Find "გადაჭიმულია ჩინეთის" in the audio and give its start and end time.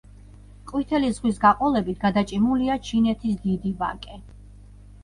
2.07-3.39